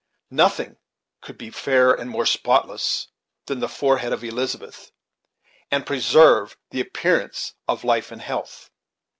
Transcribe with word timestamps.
Nothing 0.31 0.77
could 1.21 1.37
be 1.37 1.51
fairer 1.51 1.93
and 1.93 2.09
more 2.09 2.25
spotless 2.25 3.09
than 3.45 3.59
the 3.59 3.69
forehead 3.69 4.11
of 4.11 4.23
Elizabeth, 4.23 4.91
and 5.69 5.85
preserve 5.85 6.57
the 6.71 6.81
appearance 6.81 7.53
of 7.67 7.83
life 7.83 8.11
and 8.11 8.23
health. 8.23 8.71